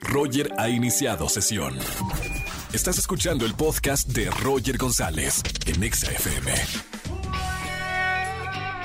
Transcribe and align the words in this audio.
Roger 0.00 0.52
ha 0.58 0.68
iniciado 0.68 1.28
sesión. 1.28 1.78
Estás 2.72 2.98
escuchando 2.98 3.46
el 3.46 3.54
podcast 3.54 4.08
de 4.08 4.30
Roger 4.30 4.76
González 4.76 5.42
en 5.66 5.82
Exa 5.82 6.10
FM. 6.10 6.52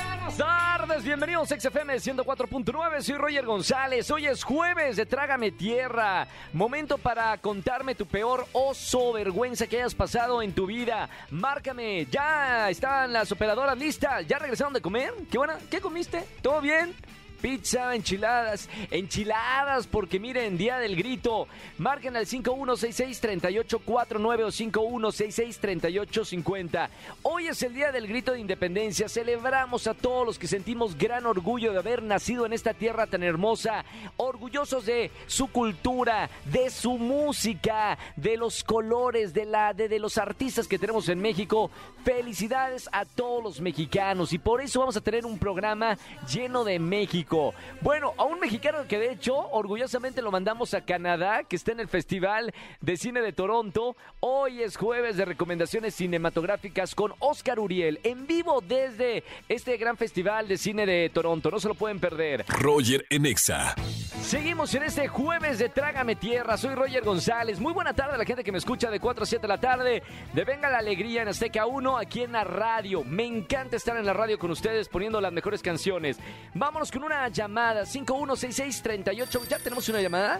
Buenas 0.07 0.37
tardes, 0.37 1.03
bienvenidos 1.03 1.51
a 1.51 1.59
XFM 1.59 1.95
104.9, 1.95 3.01
soy 3.01 3.15
Roger 3.15 3.45
González, 3.45 4.09
hoy 4.09 4.25
es 4.25 4.43
jueves 4.43 4.95
de 4.95 5.05
Trágame 5.05 5.51
Tierra, 5.51 6.27
momento 6.53 6.97
para 6.97 7.37
contarme 7.37 7.95
tu 7.95 8.05
peor 8.05 8.47
oso, 8.53 9.13
vergüenza 9.13 9.67
que 9.67 9.77
hayas 9.77 9.95
pasado 9.95 10.41
en 10.41 10.53
tu 10.53 10.65
vida, 10.65 11.09
márcame, 11.29 12.07
ya 12.09 12.69
están 12.69 13.13
las 13.13 13.31
operadoras 13.31 13.77
listas, 13.77 14.25
ya 14.27 14.39
regresaron 14.39 14.73
de 14.73 14.81
comer, 14.81 15.13
qué 15.29 15.37
buena, 15.37 15.59
¿qué 15.69 15.81
comiste? 15.81 16.23
¿Todo 16.41 16.61
bien? 16.61 16.95
Pizza, 17.43 17.93
enchiladas, 17.93 18.67
enchiladas, 18.89 19.85
porque 19.85 20.17
miren, 20.17 20.57
Día 20.57 20.79
del 20.79 20.95
Grito. 20.95 21.49
Marquen 21.77 22.15
al 22.15 22.25
5166-3849 22.25 24.43
o 24.45 24.47
5166-3850. 24.47 26.89
Hoy 27.23 27.47
es 27.47 27.61
el 27.63 27.73
Día 27.73 27.91
del 27.91 28.07
Grito 28.07 28.31
de 28.31 28.39
Independencia. 28.39 29.09
Celebramos 29.09 29.87
a 29.87 29.93
todos 29.93 30.25
los 30.25 30.39
que 30.39 30.47
sentimos 30.47 30.97
gran 30.97 31.25
orgullo 31.25 31.73
de 31.73 31.79
haber 31.79 32.01
nacido 32.01 32.45
en 32.45 32.53
esta 32.53 32.73
tierra 32.73 33.07
tan 33.07 33.23
hermosa. 33.23 33.83
Orgullosos 34.15 34.85
de 34.85 35.11
su 35.27 35.47
cultura, 35.47 36.29
de 36.45 36.69
su 36.69 36.97
música, 36.97 37.97
de 38.15 38.37
los 38.37 38.63
colores, 38.63 39.33
de, 39.33 39.43
la, 39.43 39.73
de, 39.73 39.89
de 39.89 39.99
los 39.99 40.17
artistas 40.17 40.65
que 40.65 40.79
tenemos 40.79 41.09
en 41.09 41.19
México. 41.19 41.69
Felicidades 42.05 42.87
a 42.93 43.03
todos 43.03 43.43
los 43.43 43.59
mexicanos. 43.59 44.31
Y 44.31 44.39
por 44.39 44.61
eso 44.61 44.79
vamos 44.79 44.95
a 44.95 45.01
tener 45.01 45.25
un 45.25 45.37
programa 45.37 45.97
lleno 46.31 46.63
de 46.63 46.79
México. 46.79 47.32
Bueno, 47.81 48.13
a 48.17 48.25
un 48.25 48.39
mexicano 48.39 48.87
que 48.87 48.99
de 48.99 49.11
hecho 49.11 49.35
orgullosamente 49.35 50.21
lo 50.21 50.31
mandamos 50.31 50.73
a 50.73 50.85
Canadá, 50.85 51.43
que 51.43 51.55
está 51.55 51.71
en 51.71 51.79
el 51.79 51.87
Festival 51.87 52.53
de 52.79 52.95
Cine 52.95 53.21
de 53.21 53.33
Toronto. 53.33 53.95
Hoy 54.19 54.61
es 54.61 54.77
jueves 54.77 55.17
de 55.17 55.25
recomendaciones 55.25 55.95
cinematográficas 55.95 56.93
con 56.93 57.13
Oscar 57.19 57.59
Uriel, 57.59 57.99
en 58.03 58.27
vivo 58.27 58.61
desde 58.61 59.23
este 59.49 59.77
gran 59.77 59.97
Festival 59.97 60.47
de 60.47 60.57
Cine 60.57 60.85
de 60.85 61.09
Toronto. 61.09 61.49
No 61.49 61.59
se 61.59 61.69
lo 61.69 61.75
pueden 61.75 61.99
perder. 61.99 62.45
Roger 62.47 63.05
en 63.09 63.25
Exa. 63.25 63.75
Seguimos 64.23 64.73
en 64.73 64.83
este 64.83 65.09
jueves 65.09 65.59
de 65.59 65.67
Trágame 65.67 66.15
Tierra. 66.15 66.55
Soy 66.55 66.73
Roger 66.75 67.03
González. 67.03 67.59
Muy 67.59 67.73
buena 67.73 67.93
tarde 67.93 68.15
a 68.15 68.17
la 68.17 68.23
gente 68.23 68.41
que 68.41 68.53
me 68.53 68.57
escucha 68.57 68.89
de 68.89 68.99
4 68.99 69.23
a 69.23 69.25
7 69.27 69.41
de 69.41 69.47
la 69.47 69.59
tarde. 69.59 70.01
De 70.31 70.45
Venga 70.45 70.69
la 70.69 70.77
Alegría 70.77 71.23
en 71.23 71.27
Azteca 71.27 71.65
1, 71.65 71.97
aquí 71.97 72.21
en 72.21 72.31
la 72.31 72.45
radio. 72.45 73.03
Me 73.03 73.25
encanta 73.25 73.75
estar 73.75 73.97
en 73.97 74.05
la 74.05 74.13
radio 74.13 74.39
con 74.39 74.49
ustedes 74.49 74.87
poniendo 74.87 75.19
las 75.19 75.33
mejores 75.33 75.61
canciones. 75.61 76.17
Vámonos 76.53 76.89
con 76.89 77.03
una 77.03 77.27
llamada. 77.27 77.85
516638. 77.85 79.41
¿Ya 79.49 79.59
tenemos 79.59 79.87
una 79.89 80.01
llamada? 80.01 80.39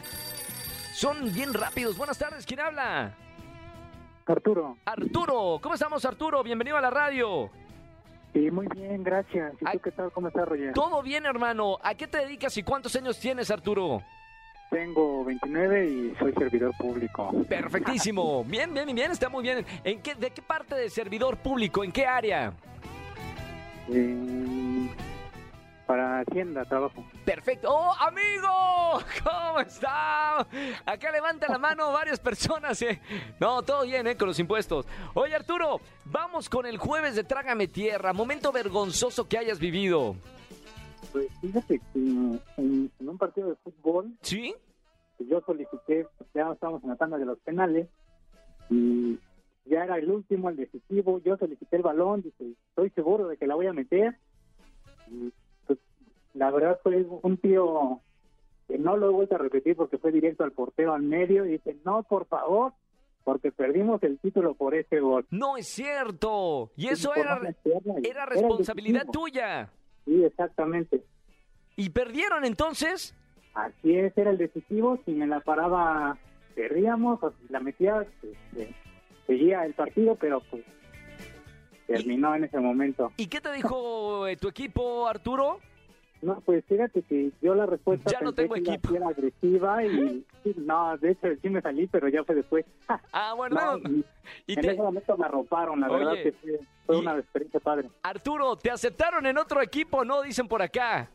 Son 0.94 1.32
bien 1.34 1.54
rápidos. 1.54 1.98
Buenas 1.98 2.18
tardes. 2.18 2.46
¿Quién 2.46 2.62
habla? 2.62 3.14
Arturo. 4.26 4.78
Arturo. 4.86 5.60
¿Cómo 5.62 5.76
estamos, 5.76 6.06
Arturo? 6.06 6.42
Bienvenido 6.42 6.78
a 6.78 6.82
la 6.82 6.90
radio. 6.90 7.52
Sí, 8.34 8.50
muy 8.50 8.68
bien, 8.76 9.04
gracias. 9.04 9.54
¿Y 9.62 9.66
tú 9.66 9.80
qué 9.80 9.92
tal? 9.92 10.12
¿Cómo 10.12 10.28
estás, 10.28 10.48
Roger? 10.48 10.74
Todo 10.74 11.04
bien, 11.04 11.26
hermano. 11.26 11.78
¿A 11.84 11.94
qué 11.94 12.08
te 12.08 12.18
dedicas 12.18 12.58
y 12.58 12.64
cuántos 12.64 12.96
años 12.96 13.20
tienes, 13.20 13.52
Arturo? 13.52 14.02
Tengo 14.72 15.24
29 15.24 15.86
y 15.86 16.16
soy 16.18 16.34
servidor 16.34 16.76
público. 16.78 17.32
Perfectísimo. 17.48 18.44
Bien, 18.48 18.74
bien, 18.74 18.88
bien, 18.96 19.12
está 19.12 19.30
muy 19.30 19.44
bien. 19.44 19.64
¿En 19.84 20.02
qué, 20.02 20.16
¿De 20.16 20.32
qué 20.32 20.42
parte 20.42 20.74
de 20.74 20.90
servidor 20.90 21.38
público? 21.38 21.84
¿En 21.84 21.92
qué 21.92 22.08
área? 22.08 22.54
Eh, 23.92 24.73
Hacienda 26.28 26.66
trabajo. 26.66 27.06
Perfecto. 27.26 27.68
¡Oh, 27.72 27.94
amigo! 28.00 29.02
¿Cómo 29.24 29.60
está? 29.60 30.40
Acá 30.86 31.12
levanta 31.12 31.48
la 31.50 31.58
mano 31.58 31.92
varias 31.92 32.20
personas. 32.20 32.82
¿eh? 32.82 33.00
No, 33.40 33.62
todo 33.64 33.84
bien, 33.86 34.08
¿eh? 34.08 34.18
Con 34.18 34.28
los 34.28 34.40
impuestos. 34.40 34.86
Oye, 35.14 35.36
Arturo, 35.36 35.80
vamos 36.06 36.50
con 36.50 36.66
el 36.66 36.78
jueves 36.78 37.16
de 37.16 37.24
Trágame 37.24 37.68
Tierra. 37.68 38.14
Momento 38.14 38.52
vergonzoso 38.52 39.28
que 39.28 39.38
hayas 39.38 39.60
vivido. 39.60 40.16
Pues 41.12 41.28
fíjate 41.42 41.80
que 41.80 42.00
en, 42.00 42.42
en 42.58 43.10
un 43.10 43.18
partido 43.18 43.50
de 43.50 43.56
fútbol 43.58 44.18
¿Sí? 44.22 44.56
que 45.18 45.26
yo 45.28 45.42
solicité, 45.42 46.08
ya 46.34 46.52
estábamos 46.52 46.84
en 46.84 46.90
la 46.90 46.96
tanda 46.96 47.18
de 47.18 47.26
los 47.26 47.38
penales 47.40 47.88
y 48.70 49.20
ya 49.66 49.84
era 49.84 49.98
el 49.98 50.10
último, 50.10 50.50
el 50.50 50.56
decisivo. 50.58 51.22
Yo 51.24 51.38
solicité 51.38 51.78
el 51.78 51.84
balón, 51.84 52.22
dije, 52.22 52.54
estoy 52.70 52.90
seguro 52.92 53.28
de 53.28 53.38
que 53.38 53.48
la 53.48 53.56
voy 53.56 53.68
a 53.68 53.74
meter. 53.74 54.18
Y, 55.08 55.30
pues, 55.30 55.34
la 56.34 56.52
verdad 56.52 56.80
fue 56.84 57.06
un 57.22 57.38
tío 57.38 58.02
que 58.68 58.78
no 58.78 58.98
lo 58.98 59.08
he 59.08 59.14
vuelto 59.14 59.36
a 59.36 59.40
repetir 59.40 59.76
porque 59.76 59.98
fue 59.98 60.12
directo 60.12 60.44
al 60.44 60.52
portero 60.52 60.94
al 60.94 61.04
medio 61.04 61.46
y 61.46 61.54
dice, 61.54 61.78
no, 61.86 62.04
por 62.04 62.26
favor, 62.26 62.74
porque 63.24 63.52
perdimos 63.52 64.02
el 64.04 64.20
título 64.20 64.54
por 64.56 64.76
ese 64.76 65.00
gol. 65.00 65.26
No 65.30 65.58
es 65.58 65.68
cierto. 65.68 66.72
Y 66.76 66.88
eso 66.88 67.14
era, 67.16 67.40
era 68.04 68.26
responsabilidad 68.26 69.06
tuya. 69.12 69.70
Sí, 70.06 70.24
exactamente. 70.24 71.04
¿Y 71.76 71.90
perdieron 71.90 72.46
entonces? 72.46 73.16
Así 73.54 73.96
es, 73.96 74.18
era 74.18 74.32
el 74.32 74.38
decisivo. 74.38 75.00
Si 75.06 75.12
me 75.12 75.28
la 75.28 75.40
paraba, 75.40 76.18
perdíamos, 76.56 77.22
o 77.24 77.32
si 77.32 77.52
la 77.52 77.60
metía, 77.60 78.02
este, 78.02 78.76
seguía 79.28 79.66
el 79.66 79.74
partido, 79.74 80.16
pero 80.16 80.42
pues 80.50 80.64
terminó 81.88 82.36
en 82.36 82.46
ese 82.46 82.60
momento. 82.60 83.12
¿Y 83.18 83.28
qué 83.28 83.42
te 83.42 83.52
dijo 83.54 84.28
eh, 84.28 84.36
tu 84.38 84.48
equipo, 84.48 85.08
Arturo? 85.08 85.60
No, 86.24 86.40
pues 86.42 86.64
fíjate 86.66 87.02
que 87.02 87.32
yo 87.42 87.54
la 87.54 87.66
respuesta 87.66 88.10
Ya 88.10 88.22
no 88.22 88.34
pensé 88.34 88.44
tengo 88.44 88.54
que 88.56 88.62
iba 88.62 88.72
a 88.72 88.76
equipo. 88.76 88.94
ser 88.94 89.04
agresiva 89.04 89.84
y 89.86 90.26
no, 90.58 90.98
de 90.98 91.12
hecho 91.12 91.28
sí 91.42 91.50
me 91.50 91.62
salí, 91.62 91.86
pero 91.88 92.08
ya 92.08 92.24
fue 92.24 92.36
después. 92.36 92.66
Ah, 93.12 93.34
bueno, 93.36 93.56
No, 93.60 93.80
bueno. 93.80 93.90
y 93.98 94.06
Y 94.48 94.54
en 94.54 94.62
te- 94.62 94.72
ese 94.72 94.82
momento 94.82 95.18
me 95.18 95.26
arroparon, 95.26 95.82
la 95.82 95.90
verdad 95.90 96.14
Oye, 96.14 96.24
que 96.24 96.32
fue, 96.32 96.60
fue 96.86 96.96
y- 96.96 97.00
una 97.00 97.18
experiencia 97.18 97.60
padre. 97.60 97.90
Arturo, 98.04 98.56
¿te 98.56 98.72
aceptaron 98.72 99.26
en 99.26 99.38
otro 99.38 99.62
equipo? 99.62 100.06
No, 100.06 100.22
dicen 100.22 100.48
por 100.48 100.62
acá. 100.62 101.10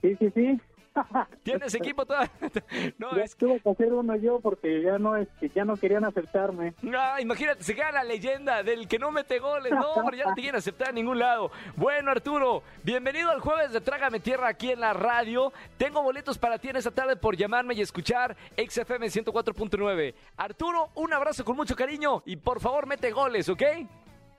Sí, 0.00 0.16
sí, 0.16 0.30
sí. 0.34 0.60
¿Tienes 1.42 1.74
equipo 1.74 2.04
todavía? 2.06 2.30
No, 2.98 3.14
Ya 3.16 3.22
es 3.24 3.36
tuve 3.36 3.60
que 3.60 3.70
hacer 3.70 3.92
uno 3.92 4.16
yo 4.16 4.40
porque 4.40 4.82
ya 4.82 4.98
no, 4.98 5.16
este, 5.16 5.48
ya 5.50 5.64
no 5.64 5.76
querían 5.76 6.04
aceptarme. 6.04 6.74
Ah, 6.96 7.20
imagínate, 7.20 7.62
se 7.62 7.74
queda 7.74 7.92
la 7.92 8.04
leyenda 8.04 8.62
del 8.62 8.88
que 8.88 8.98
no 8.98 9.10
mete 9.10 9.38
goles. 9.38 9.72
No, 9.72 9.92
hombre, 9.92 10.18
ya 10.18 10.26
no 10.26 10.34
te 10.34 10.40
quieren 10.42 10.58
aceptar 10.58 10.88
a 10.88 10.92
ningún 10.92 11.18
lado. 11.18 11.50
Bueno, 11.76 12.10
Arturo, 12.10 12.62
bienvenido 12.82 13.30
al 13.30 13.40
jueves 13.40 13.72
de 13.72 13.80
Trágame 13.80 14.20
Tierra 14.20 14.48
aquí 14.48 14.70
en 14.70 14.80
la 14.80 14.92
radio. 14.92 15.52
Tengo 15.76 16.02
boletos 16.02 16.38
para 16.38 16.58
ti 16.58 16.68
en 16.68 16.76
esta 16.76 16.90
tarde 16.90 17.16
por 17.16 17.36
llamarme 17.36 17.74
y 17.74 17.80
escuchar 17.80 18.36
XFM 18.56 19.06
104.9. 19.06 20.14
Arturo, 20.36 20.90
un 20.94 21.12
abrazo 21.12 21.44
con 21.44 21.56
mucho 21.56 21.76
cariño 21.76 22.22
y 22.26 22.36
por 22.36 22.60
favor 22.60 22.86
mete 22.86 23.10
goles, 23.10 23.48
¿ok? 23.48 23.62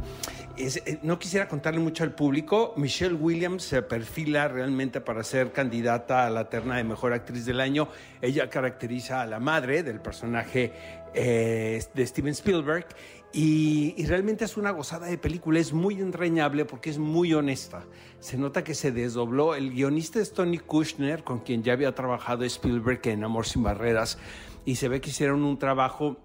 eh, 0.58 1.00
no 1.02 1.18
quisiera 1.18 1.48
contarle 1.48 1.80
mucho 1.80 2.04
al 2.04 2.14
público. 2.14 2.74
Michelle 2.78 3.16
Williams 3.16 3.64
se 3.64 3.82
perfila 3.82 4.48
realmente 4.48 5.02
para 5.02 5.24
ser 5.24 5.52
candidata 5.52 6.28
a 6.28 6.30
la 6.30 6.50
terna 6.50 6.78
de 6.78 6.84
mejor 6.84 7.14
actriz 7.14 7.46
del 7.46 7.62
año. 7.62 7.88
Ella 8.22 8.50
caracteriza 8.50 9.22
a 9.22 9.26
la 9.26 9.40
madre 9.40 9.82
del 9.82 10.00
personaje 10.02 10.72
eh, 11.16 11.84
de 11.94 12.06
Steven 12.06 12.34
Spielberg 12.34 12.88
y, 13.36 14.06
realmente 14.06 14.46
es 14.46 14.58
una 14.58 14.70
gozada 14.70 15.08
de 15.08 15.18
película, 15.18 15.60
es 15.60 15.74
muy 15.74 16.00
entrañable 16.00 16.66
porque 16.66 16.92
es 16.92 17.00
muy 17.00 17.34
honesta. 17.34 17.84
Se 18.20 18.38
nota 18.38 18.64
que 18.64 18.76
se 18.76 18.92
desdobló. 18.92 19.56
El 19.56 19.72
guionista 19.72 20.20
es 20.20 20.34
Tony 20.34 20.60
Kushner, 20.60 21.24
con 21.24 21.40
quien 21.40 21.64
ya 21.64 21.74
había 21.74 21.96
trabajado 21.96 22.44
Spielberg 22.44 23.02
en 23.06 23.24
Amor 23.24 23.48
sin 23.48 23.64
Barreras, 23.64 24.20
y 24.66 24.76
se 24.76 24.88
ve 24.88 25.02
que 25.02 25.10
hicieron 25.10 25.44
un 25.44 25.58
trabajo 25.58 26.18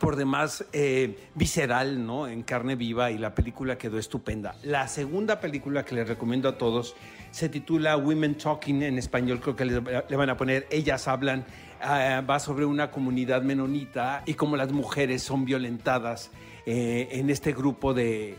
por 0.00 0.16
demás 0.16 0.66
eh, 0.72 1.28
visceral, 1.34 2.04
¿no? 2.04 2.28
En 2.28 2.42
carne 2.42 2.76
viva 2.76 3.10
y 3.10 3.18
la 3.18 3.34
película 3.34 3.78
quedó 3.78 3.98
estupenda. 3.98 4.54
La 4.62 4.86
segunda 4.86 5.40
película 5.40 5.84
que 5.84 5.94
les 5.94 6.06
recomiendo 6.06 6.48
a 6.48 6.58
todos 6.58 6.94
se 7.30 7.48
titula 7.48 7.96
Women 7.96 8.36
Talking, 8.36 8.82
en 8.82 8.98
español 8.98 9.40
creo 9.40 9.56
que 9.56 9.64
le 9.64 10.16
van 10.16 10.30
a 10.30 10.36
poner 10.36 10.66
Ellas 10.70 11.08
Hablan 11.08 11.46
Ah, 11.80 12.24
va 12.28 12.40
sobre 12.40 12.64
una 12.64 12.90
comunidad 12.90 13.42
menonita 13.42 14.24
y 14.26 14.34
cómo 14.34 14.56
las 14.56 14.72
mujeres 14.72 15.22
son 15.22 15.44
violentadas 15.44 16.32
eh, 16.66 17.08
en 17.12 17.30
este 17.30 17.52
grupo 17.52 17.94
de, 17.94 18.36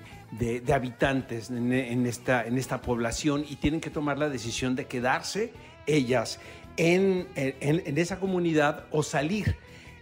habitantes 0.73 1.49
en, 1.49 2.05
esta, 2.05 2.45
en 2.45 2.57
esta 2.57 2.81
población 2.81 3.45
y 3.47 3.55
tienen 3.55 3.79
que 3.79 3.89
tomar 3.89 4.17
la 4.17 4.27
decisión 4.27 4.75
de 4.75 4.87
quedarse 4.87 5.53
ellas 5.87 6.41
en, 6.79 7.27
en 7.35 7.97
esa 7.97 8.19
comunidad 8.19 8.85
o 8.91 9.03
salir. 9.03 9.55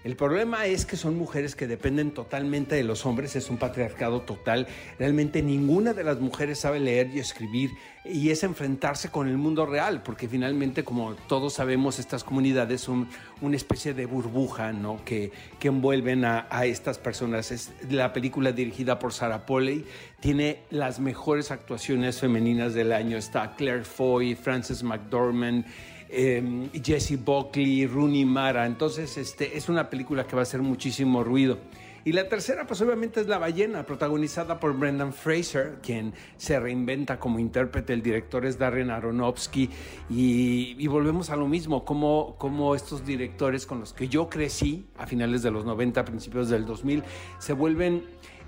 El 0.08 0.16
problema 0.16 0.66
es 0.68 0.86
que 0.86 0.96
son 0.96 1.18
mujeres 1.18 1.54
que 1.54 1.68
dependen 1.68 2.12
totalmente 2.12 2.76
de 2.76 2.84
los 2.86 3.06
hombres, 3.06 3.36
es 3.36 3.50
un 3.50 3.58
patriarcado 3.58 4.22
total. 4.22 4.66
Realmente 4.98 5.42
ninguna 5.42 5.92
de 5.94 6.06
las 6.06 6.22
mujeres 6.22 6.60
sabe 6.60 6.80
leer 6.80 7.10
y 7.14 7.20
escribir 7.20 7.72
y 8.06 8.30
es 8.30 8.44
enfrentarse 8.44 9.10
con 9.10 9.28
el 9.28 9.38
mundo 9.38 9.66
real, 9.66 10.04
porque 10.04 10.30
finalmente, 10.30 10.86
como 10.86 11.16
todos 11.28 11.56
sabemos, 11.56 12.00
estas 12.00 12.24
comunidades 12.24 12.80
son 12.80 13.10
una 13.42 13.58
especie 13.58 13.94
de 13.94 14.06
burbuja 14.06 14.72
¿no? 14.72 15.04
que, 15.04 15.34
que 15.60 15.68
envuelven 15.68 16.24
a, 16.24 16.48
a 16.50 16.66
estas 16.66 17.00
personas. 17.00 17.52
Es 17.52 17.72
la 17.90 18.14
película 18.14 18.54
dirigida 18.54 19.00
por 19.00 19.12
Sarah 19.12 19.46
Polley, 19.46 19.84
tiene 20.22 20.60
las 20.70 21.02
mejores 21.02 21.52
actuaciones 21.52 22.22
femeninas 22.22 22.74
del 22.74 22.94
año. 22.94 23.18
Está 23.18 23.56
Claire 23.58 23.84
Foy, 23.84 24.36
Frances 24.36 24.84
McDormand. 24.84 25.66
Em, 26.10 26.70
Jesse 26.72 27.18
Buckley, 27.18 27.86
Rooney 27.86 28.26
Mara. 28.26 28.66
Entonces, 28.66 29.18
este, 29.18 29.58
es 29.58 29.68
una 29.68 29.90
película 29.90 30.26
que 30.26 30.36
va 30.36 30.42
a 30.42 30.44
hacer 30.44 30.62
muchísimo 30.62 31.24
ruido. 31.24 31.60
Y 32.06 32.14
la 32.14 32.30
tercera, 32.30 32.66
pues 32.66 32.80
obviamente 32.80 33.20
es 33.20 33.28
La 33.28 33.38
ballena, 33.38 33.86
protagonizada 33.86 34.62
por 34.62 34.78
Brendan 34.78 35.12
Fraser, 35.12 35.80
quien 35.84 36.14
se 36.38 36.58
reinventa 36.58 37.20
como 37.20 37.38
intérprete. 37.38 37.92
El 37.92 38.02
director 38.02 38.46
es 38.46 38.58
Darren 38.58 38.92
Aronofsky. 38.92 39.70
Y, 40.10 40.88
volvemos 40.88 41.30
a 41.30 41.36
lo 41.36 41.50
mismo, 41.50 41.84
como, 41.84 42.36
como 42.38 42.76
estos 42.76 43.06
directores 43.06 43.66
con 43.66 43.82
los 43.82 43.92
que 43.92 44.08
yo 44.08 44.30
crecí 44.30 44.86
a 44.98 45.06
finales 45.06 45.42
de 45.42 45.52
los 45.52 45.66
90, 45.66 46.06
principios 46.06 46.48
del 46.48 46.66
2000, 46.66 47.04
se 47.40 47.52
vuelven 47.52 48.04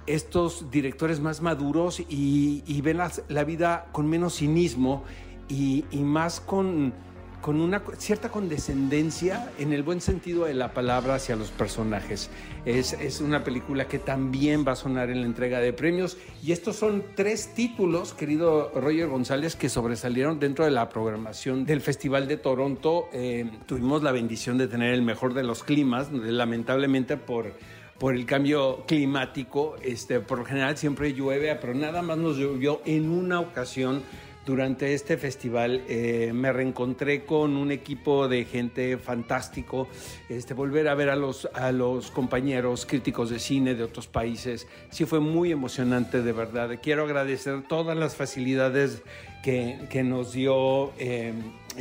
estos 0.05 0.71
directores 0.71 1.19
más 1.19 1.41
maduros 1.41 2.01
y, 2.07 2.81
ven 2.81 2.99
la, 3.27 3.43
vida 3.43 3.87
con 3.91 4.09
menos 4.09 4.35
cinismo 4.37 5.03
y 5.49 5.83
más 5.91 6.39
con 6.39 6.93
con 7.41 7.61
una 7.61 7.81
cierta 7.97 8.29
condescendencia 8.29 9.51
en 9.57 9.73
el 9.73 9.83
buen 9.83 10.01
sentido 10.01 10.45
de 10.45 10.53
la 10.53 10.73
palabra 10.73 11.15
hacia 11.15 11.35
los 11.35 11.51
personajes. 11.51 12.29
Es, 12.65 12.93
es, 12.93 13.21
una 13.21 13.43
película 13.43 13.87
que 13.87 13.99
también 13.99 14.65
va 14.67 14.73
a 14.73 14.75
sonar 14.75 15.09
en 15.09 15.21
la 15.21 15.27
entrega 15.27 15.59
de 15.59 15.73
premios 15.73 16.17
y 16.43 16.51
estos 16.51 16.75
son 16.75 17.03
tres 17.15 17.53
títulos, 17.53 18.13
querido 18.13 18.71
Roger 18.75 19.07
González, 19.07 19.55
que 19.55 19.69
sobresalieron 19.69 20.39
dentro 20.39 20.65
de 20.65 20.71
la 20.71 20.89
programación 20.89 21.65
del 21.65 21.81
Festival 21.81 22.27
de 22.27 22.37
Toronto. 22.37 23.07
Eh, 23.13 23.49
tuvimos 23.65 24.03
la 24.03 24.11
bendición 24.11 24.57
de 24.57 24.67
tener 24.67 24.93
el 24.93 25.01
mejor 25.01 25.33
de 25.33 25.43
los 25.43 25.63
climas, 25.63 26.11
lamentablemente 26.11 27.17
por 27.17 27.53
por 27.99 28.15
el 28.15 28.25
cambio 28.25 28.85
climático, 28.87 29.75
este, 29.83 30.21
por 30.21 30.39
lo 30.39 30.45
general 30.45 30.77
siempre 30.77 31.13
llueve, 31.13 31.53
pero 31.55 31.73
nada 31.73 32.01
más 32.01 32.17
nos 32.17 32.37
llovió 32.37 32.81
en 32.85 33.09
una 33.09 33.41
ocasión 33.41 34.01
durante 34.45 34.93
este 34.93 35.17
festival 35.17 35.83
eh, 35.87 36.31
me 36.33 36.51
reencontré 36.51 37.25
con 37.25 37.55
un 37.55 37.71
equipo 37.71 38.27
de 38.27 38.45
gente 38.45 38.97
fantástico, 38.97 39.87
este, 40.27 40.53
volver 40.53 40.87
a 40.87 40.95
ver 40.95 41.09
a 41.09 41.15
los, 41.15 41.47
a 41.53 41.71
los 41.71 42.09
compañeros 42.11 42.85
críticos 42.85 43.29
de 43.29 43.39
cine 43.39 43.75
de 43.75 43.83
otros 43.83 44.07
países, 44.07 44.67
sí 44.89 45.05
fue 45.05 45.19
muy 45.19 45.51
emocionante 45.51 46.21
de 46.21 46.31
verdad. 46.31 46.79
Quiero 46.81 47.03
agradecer 47.03 47.63
todas 47.67 47.97
las 47.97 48.15
facilidades 48.15 49.03
que, 49.43 49.79
que 49.89 50.03
nos 50.03 50.33
dio 50.33 50.91
eh, 50.97 51.33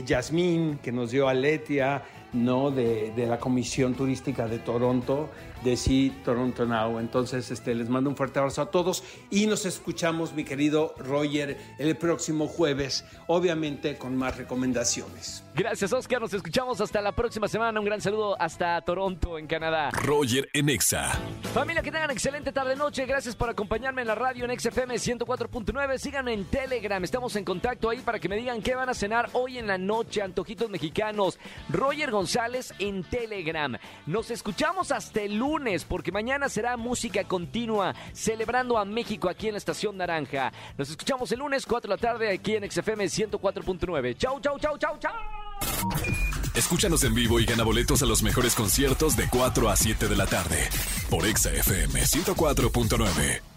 Yasmín, 0.05 0.79
que 0.83 0.93
nos 0.93 1.11
dio 1.11 1.29
Aletia, 1.29 2.03
¿no? 2.33 2.71
De, 2.71 3.13
de, 3.13 3.27
la 3.27 3.39
Comisión 3.39 3.95
Turística 3.95 4.47
de 4.47 4.59
Toronto, 4.59 5.31
de 5.65 5.77
Sí 5.77 6.13
Toronto 6.25 6.67
Now. 6.67 6.99
Entonces, 6.99 7.51
este, 7.51 7.75
les 7.75 7.89
mando 7.89 8.11
un 8.11 8.17
fuerte 8.17 8.39
abrazo 8.39 8.63
a 8.63 8.71
todos 8.71 9.03
y 9.31 9.47
nos 9.47 9.67
escuchamos, 9.67 10.33
mi 10.33 10.45
querido 10.45 10.95
Roger, 10.99 11.59
el 11.79 11.97
próximo 11.97 12.47
jueves, 12.47 13.05
obviamente 13.27 13.97
con 13.97 14.17
más 14.17 14.37
recomendaciones. 14.37 15.45
Gracias, 15.55 15.93
Oscar. 15.93 16.21
Nos 16.21 16.33
escuchamos 16.33 16.81
hasta 16.81 17.01
la 17.01 17.13
próxima 17.13 17.49
semana. 17.49 17.81
Un 17.81 17.87
gran 17.87 18.01
saludo 18.01 18.41
hasta 18.41 18.81
Toronto, 18.83 19.39
en 19.39 19.47
Canadá. 19.47 19.91
Roger 19.91 20.49
Enexa. 20.53 21.19
Familia, 21.53 21.83
que 21.83 21.91
tengan 21.91 22.11
excelente 22.11 22.53
tarde-noche. 22.53 23.07
Gracias 23.07 23.35
por 23.35 23.51
acompañarme 23.51 24.03
en 24.03 24.09
la 24.09 24.15
radio 24.15 24.45
en 24.45 24.59
XFM 24.59 24.95
104.9. 24.95 25.99
Síganme 25.99 26.33
en 26.33 26.45
Telegram. 26.45 27.03
Estamos 27.03 27.35
en 27.37 27.45
contacto 27.45 27.91
ahí 27.91 27.99
para 27.99 28.21
que 28.21 28.29
me 28.29 28.37
digan 28.37 28.63
qué 28.63 28.75
van 28.75 28.89
a 28.89 28.95
cenar 28.95 29.31
hoy 29.33 29.59
en 29.59 29.67
la 29.67 29.79
noche. 29.79 30.23
Antojitos 30.23 30.71
mexicanos. 30.71 31.38
Roger 31.69 32.11
González 32.11 32.73
en 32.79 33.03
Telegram. 33.03 33.77
Nos 34.07 34.31
escuchamos 34.31 34.93
hasta 34.93 35.23
el 35.23 35.43
lunes 35.49 35.85
porque 35.85 36.12
mañana 36.12 36.49
será 36.50 36.76
música 36.76 37.25
continua 37.25 37.95
celebrando 38.12 38.76
a 38.76 38.85
México 38.85 39.31
aquí 39.31 39.47
en 39.47 39.55
la 39.55 39.59
Estación 39.59 39.97
Naranja. 39.97 40.52
Nos 40.76 40.90
escuchamos 40.90 41.33
el 41.33 41.38
lunes 41.38 41.64
4 41.64 41.88
de 41.88 41.97
la 41.97 42.00
tarde 42.00 42.31
aquí 42.31 42.55
en 42.55 42.71
XFM 42.71 43.07
104.9. 43.07 44.17
Chau, 44.19 44.40
chau, 44.40 44.59
chau, 44.59 44.76
chau, 44.76 44.99
chau. 44.99 45.12
Escúchanos 46.55 47.02
en 47.05 47.14
vivo 47.14 47.40
y 47.40 47.47
gana 47.47 47.64
boletos 47.64 48.02
a 48.02 48.07
los 48.07 48.23
mejores 48.23 48.55
conciertos 48.55 49.17
de 49.17 49.28
4 49.28 49.71
a 49.71 49.76
7 49.76 50.09
de 50.09 50.17
la 50.17 50.26
tarde 50.26 50.69
por 51.09 51.25
XFM 51.25 52.02
104.9. 52.02 53.48